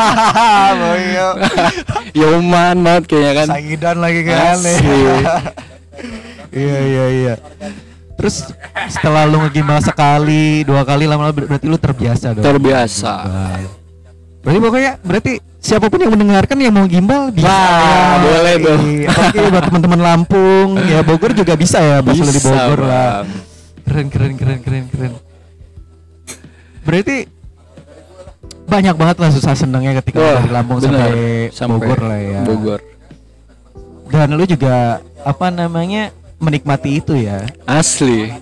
Yoman 2.19 2.77
banget 2.81 3.05
kayaknya 3.07 3.33
kan 3.35 3.47
Saidan 3.49 3.97
lagi 3.99 4.21
kan. 4.23 4.57
Iya 6.53 6.79
iya 6.79 7.05
iya. 7.09 7.35
Terus 8.13 8.45
setelah 8.87 9.25
lu 9.25 9.41
ngegimbal 9.41 9.81
sekali, 9.81 10.61
dua 10.63 10.85
kali 10.85 11.09
lama-lama 11.09 11.33
ber- 11.33 11.49
berarti 11.49 11.65
lu 11.65 11.75
terbiasa 11.75 12.37
dong. 12.37 12.45
terbiasa. 12.45 13.15
Berarti 14.43 14.59
pokoknya 14.61 14.93
berarti 15.01 15.33
siapa 15.57 15.89
pun 15.89 15.97
yang 15.97 16.13
mendengarkan 16.13 16.57
yang 16.59 16.71
mau 16.71 16.85
gimbal 16.85 17.33
bisa. 17.33 17.49
Wah, 17.49 18.21
boleh 18.21 18.55
tuh. 18.59 18.79
Iya, 18.85 19.09
Apalagi 19.09 19.49
buat 19.49 19.65
teman-teman 19.65 20.01
Lampung, 20.03 20.69
ya 20.85 21.01
Bogor 21.01 21.33
juga 21.33 21.55
bisa 21.57 21.81
ya, 21.81 22.05
lu 22.05 22.13
di 22.13 22.21
Bisa, 22.29 22.45
Bogor 22.45 22.81
lah. 22.85 23.25
Keren 23.83 24.07
keren 24.07 24.33
keren 24.37 24.59
keren 24.61 24.85
keren. 24.87 25.13
Berarti 26.83 27.17
banyak 28.65 28.95
banget 28.95 29.17
lah 29.19 29.31
susah 29.31 29.53
senangnya 29.53 29.99
ketika 29.99 30.19
Wah, 30.19 30.35
dari 30.39 30.51
Lampung 30.51 30.79
bener. 30.79 31.51
sampai, 31.51 31.77
Bogor 31.79 32.01
lah 32.01 32.21
ya. 32.21 32.41
Bogor 32.43 32.81
Dan 34.07 34.29
lu 34.33 34.45
juga 34.45 34.99
apa 35.23 35.49
namanya 35.49 36.11
menikmati 36.37 36.99
itu 36.99 37.15
ya. 37.15 37.47
asli 37.65 38.35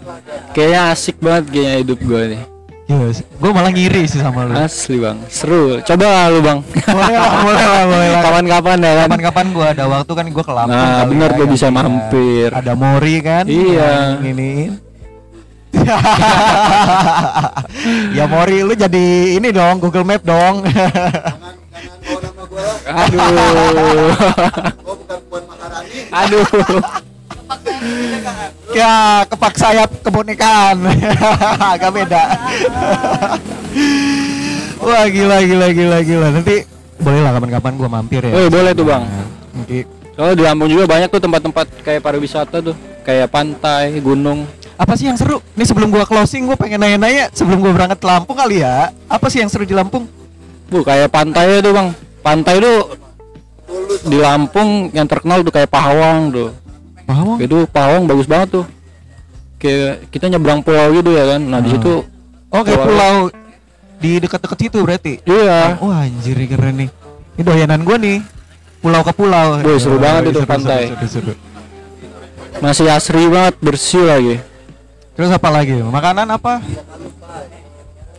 kayaknya 0.50 0.80
asik 0.90 1.20
banget 1.20 1.44
kayaknya 1.49 1.75
hidup 1.78 1.99
gue 2.00 2.23
nih 2.30 2.42
Yes, 2.90 3.23
gue 3.23 3.50
malah 3.50 3.70
ngiri 3.70 4.02
sih 4.02 4.18
sama 4.18 4.42
lu. 4.42 4.52
asli 4.52 4.99
bang 4.99 5.14
seru 5.28 5.78
coba 5.78 6.06
lah 6.06 6.26
lu 6.26 6.40
bang 6.40 6.59
boleh 6.59 7.14
lah, 7.14 7.32
boleh 7.38 7.62
lah, 7.62 7.85
boleh 7.87 8.09
lah. 8.09 8.23
kapan-kapan 8.25 8.76
ya 8.80 8.92
kan 8.97 9.06
Kapan-kapan 9.06 9.47
gua 9.52 9.66
ada 9.70 9.85
waktu 9.87 10.12
kan 10.12 10.26
gua 10.26 10.42
ke 10.42 10.52
Lampung. 10.52 10.75
Nah, 10.75 11.00
bener 11.04 11.28
ya, 11.28 11.30
tuh 11.30 11.42
yang 11.44 11.52
bisa 11.52 11.66
ada- 11.66 11.76
mampir. 11.76 12.49
Ada 12.50 12.73
Mori 12.75 13.16
kan? 13.20 13.44
Iya. 13.47 13.92
Ini. 14.18 14.50
ya 18.16 18.25
Mori 18.26 18.64
lu 18.64 18.75
jadi 18.75 19.37
ini 19.37 19.49
dong 19.50 19.80
Google 19.80 20.04
Map 20.04 20.22
dong. 20.25 20.64
aduh 22.90 24.10
aduh 26.10 26.46
ya 28.75 29.25
kepak 29.26 29.54
sayap 29.58 29.90
kebonekaan. 30.02 30.76
Agak 31.75 31.90
beda. 31.94 32.22
Wah 34.80 35.04
gila 35.10 35.38
gila 35.44 35.66
gila 35.75 35.99
gila. 36.02 36.28
Nanti 36.32 36.64
boleh 37.00 37.20
lah 37.25 37.32
kapan-kapan 37.37 37.72
gua 37.76 37.88
mampir 37.90 38.22
ya. 38.25 38.32
Eh, 38.32 38.49
boleh 38.49 38.72
tuh, 38.76 38.87
Bang. 38.87 39.04
Oke. 39.64 39.84
Soalnya 40.14 40.34
di 40.37 40.44
Lampung 40.44 40.68
juga 40.68 40.84
banyak 40.84 41.08
tuh 41.08 41.22
tempat-tempat 41.22 41.66
kayak 41.80 42.04
pariwisata 42.04 42.60
tuh 42.60 42.76
kayak 43.08 43.32
pantai 43.32 44.04
gunung 44.04 44.44
Apa 44.80 44.96
sih 44.96 45.04
yang 45.04 45.14
seru? 45.14 45.44
Nih 45.52 45.62
sebelum 45.62 45.92
gua 45.92 46.02
closing 46.02 46.49
gua 46.49 46.56
pengen 46.56 46.80
nanya-nanya 46.80 47.28
sebelum 47.30 47.60
gua 47.60 47.72
berangkat 47.75 48.00
ke 48.00 48.06
Lampung 48.06 48.32
kali 48.34 48.64
ya. 48.64 48.88
Apa 49.06 49.28
sih 49.28 49.38
yang 49.38 49.49
seru 49.49 49.62
di 49.62 49.72
Lampung? 49.72 50.08
bu 50.66 50.80
kayak 50.80 51.10
pantai 51.10 51.58
tuh 51.58 51.75
bang 51.75 51.90
pantai 52.20 52.56
tuh 52.56 52.94
di 54.06 54.14
Lampung 54.16 54.87
yang 54.90 55.02
terkenal 55.04 55.42
tuh 55.42 55.50
kayak 55.50 55.66
Pahawang 55.66 56.30
tuh 56.30 56.54
Pahawang. 57.02 57.42
itu 57.42 57.66
Pahawang 57.66 58.06
bagus 58.06 58.22
banget 58.25 58.54
tuh 58.54 58.64
kayak 59.58 60.06
kita 60.08 60.30
nyebrang 60.30 60.62
pulau 60.62 60.95
gitu 60.95 61.10
ya 61.10 61.26
kan 61.28 61.43
nah 61.43 61.58
di 61.58 61.69
Ah. 61.69 61.73
situ 61.75 62.06
Oh 62.49 62.62
kayak 62.62 62.80
Pulau- 62.80 63.34
pulau 63.34 63.34
di 63.99 64.10
dekat-dekat 64.16 64.58
situ 64.60 64.78
berarti. 64.80 65.12
iya 65.25 65.75
Wah 65.76 66.02
anjir 66.02 66.38
keren 66.40 66.75
nih. 66.78 66.90
Ini 67.34 67.43
doyanan 67.43 67.82
gua 67.82 67.97
nih. 67.97 68.19
Pulau 68.78 69.02
ke 69.02 69.12
pulau. 69.12 69.47
Wih, 69.60 69.75
seru 69.76 69.99
Wah, 69.99 70.00
banget 70.00 70.23
itu 70.30 70.38
seru, 70.38 70.47
pantai. 70.47 70.82
seru, 70.86 70.97
seru, 70.97 71.10
seru. 71.10 71.34
masih 72.58 72.86
asri 72.88 73.26
banget 73.26 73.54
bersih 73.58 74.02
lagi 74.02 74.36
Terus 75.16 75.30
apa 75.30 75.49
lagi? 75.50 75.75
Makanan 75.78 76.26
apa? 76.30 76.62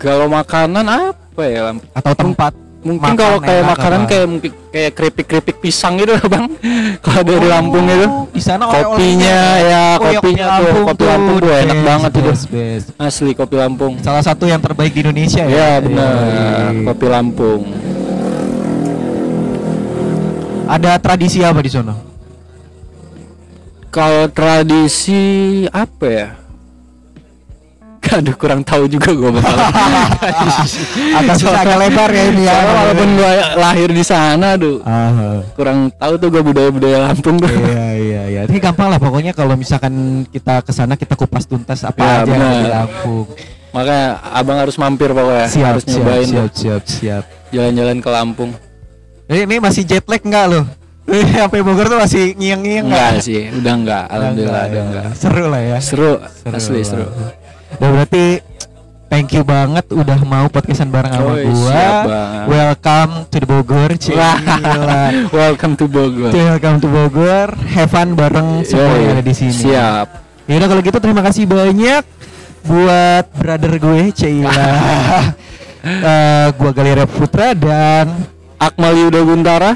kalau 0.01 0.25
makanan 0.25 0.85
apa 1.13 1.43
ya? 1.45 1.77
Atau 1.93 2.13
tempat? 2.17 2.53
mungkin 2.81 3.13
kalau 3.13 3.37
kayak 3.37 3.61
makanan 3.61 4.01
kayak 4.09 4.25
mungkin 4.25 4.51
kayak 4.73 4.91
keripik-keripik 4.97 5.61
pisang 5.61 6.01
gitu 6.01 6.17
bang 6.25 6.49
kalau 7.05 7.21
dari 7.21 7.45
Oh, 7.45 7.53
Lampung 7.53 7.85
itu 7.85 8.07
Di 8.33 8.41
sana 8.41 8.65
Kopinya, 8.65 9.37
ya, 9.61 9.83
Oh, 10.01 10.09
iya, 10.09 10.17
kopinya 10.17 10.45
tuh, 10.57 10.89
kopi 10.89 11.03
Lampung 11.05 11.37
tuh 11.37 11.51
enak 11.53 11.77
Best, 11.77 11.85
banget 11.85 12.11
itu. 12.17 12.31
asli 12.97 13.31
kopi 13.37 13.55
Lampung 13.61 13.93
Salah 14.01 14.25
satu 14.25 14.49
yang 14.49 14.57
terbaik 14.57 14.97
di 14.97 15.05
Indonesia 15.05 15.45
ya. 15.45 15.53
ya 15.53 15.71
benar 15.77 16.09
Yoi. 16.73 16.85
kopi 16.89 17.05
Lampung 17.05 17.61
Ada 20.65 20.97
tradisi 20.97 21.43
apa 21.45 21.59
di 21.61 21.69
sana? 21.69 21.93
Kalau 23.91 24.25
tradisi 24.25 25.21
apa 25.67 26.05
ya? 26.07 26.27
Aduh 28.11 28.33
kurang 28.33 28.61
tahu 28.61 28.85
juga 28.85 29.13
gue 29.13 29.29
bakal. 29.29 29.55
Susah 31.37 31.61
agak 31.61 31.77
lebar 31.79 32.09
ya 32.09 32.23
ini 32.27 32.43
ya. 32.43 32.55
Walaupun 32.59 33.09
gue 33.13 33.31
lahir 33.55 33.89
di 33.89 34.03
sana, 34.03 34.47
aduh 34.53 34.81
Ah, 34.81 35.39
kurang 35.53 35.93
tahu 35.93 36.13
tuh 36.17 36.27
gue 36.29 36.41
budaya-budaya 36.43 36.97
Lampung 37.03 37.37
tuh. 37.37 37.47
iya 37.47 37.87
iya 37.93 38.21
iya. 38.27 38.41
Ini 38.43 38.57
gampang 38.59 38.89
lah 38.89 38.97
pokoknya 38.97 39.31
kalau 39.31 39.53
misalkan 39.53 39.93
kita 40.27 40.59
ke 40.59 40.71
sana 40.71 40.93
kita 40.93 41.13
kupas 41.13 41.45
tuntas 41.45 41.81
apa 41.81 41.97
Ya, 41.97 42.11
aja 42.19 42.27
yang 42.27 42.41
ada 42.41 42.59
di. 42.59 42.69
Lampung. 42.69 43.27
Makanya 43.71 44.03
abang 44.29 44.57
harus 44.59 44.75
mampir 44.75 45.09
pokoknya, 45.09 45.47
Siap, 45.47 45.63
harus 45.65 45.83
siap, 45.85 45.95
nyobain 45.95 46.27
siap, 46.27 46.51
siap, 46.51 46.81
siap. 46.83 47.23
jalan-jalan 47.49 47.97
ke 47.97 48.09
Lampung. 48.09 48.51
Ini, 49.25 49.47
ini 49.47 49.55
masih 49.57 49.87
jet 49.87 50.03
lag 50.03 50.19
enggak 50.19 50.45
lo? 50.49 50.61
Sampai 51.39 51.63
Bogor 51.63 51.87
tuh 51.87 51.97
masih 51.97 52.35
ngiang-ngiang 52.35 52.85
Enggak 52.85 53.23
sih, 53.23 53.47
udah 53.49 53.73
enggak, 53.73 54.03
alhamdulillah 54.07 54.63
udah 54.65 54.75
ya. 54.75 54.83
enggak. 54.83 55.05
Seru 55.15 55.45
lah 55.47 55.61
ya. 55.61 55.77
Seru, 55.79 56.11
asli 56.45 56.81
seru. 56.83 57.07
Udah 57.79 57.89
berarti 57.95 58.25
thank 59.07 59.31
you 59.31 59.43
banget 59.47 59.85
udah 59.91 60.19
mau 60.27 60.47
podcastan 60.51 60.91
bareng 60.91 61.11
sama 61.11 61.31
Oi, 61.35 61.43
gua. 61.47 61.79
Welcome 62.47 63.13
to 63.31 63.37
the 63.39 63.47
Bogor. 63.47 63.91
Welcome 65.39 65.73
to 65.79 65.85
Bogor. 65.87 66.31
Welcome 66.35 66.77
to 66.83 66.87
Bogor. 66.91 67.47
Have 67.71 67.91
fun 67.91 68.17
bareng 68.17 68.67
semua 68.67 68.91
Yoi, 68.91 68.99
yang 69.07 69.11
ada 69.15 69.23
di 69.23 69.35
sini. 69.35 69.55
Siap. 69.55 70.07
Ya 70.49 70.53
udah 70.59 70.67
kalau 70.67 70.81
gitu 70.83 70.97
terima 70.99 71.21
kasih 71.23 71.43
banyak 71.47 72.03
buat 72.67 73.25
brother 73.39 73.73
gue 73.79 74.01
Cila. 74.11 74.51
Eh, 75.81 76.47
gua 76.61 76.69
Galera 76.77 77.09
Putra 77.09 77.57
dan 77.57 78.05
Akmal 78.61 78.93
Yuda 79.01 79.25
Guntara. 79.25 79.73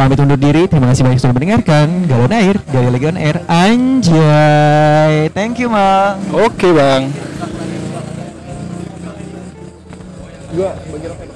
Pamit 0.00 0.16
undur 0.16 0.40
diri. 0.40 0.64
Terima 0.64 0.88
kasih 0.88 1.04
banyak 1.04 1.20
sudah 1.20 1.36
mendengarkan 1.36 2.08
Galon 2.08 2.32
Air 2.32 2.56
dari 2.72 2.88
Legion 2.88 3.20
Air. 3.20 3.44
Anjay. 3.44 5.28
Thank 5.36 5.60
you, 5.60 5.68
Mang. 5.68 6.16
Oke, 6.32 6.72
Bang. 6.72 7.12
Gua 10.56 10.72
bagi 10.72 11.29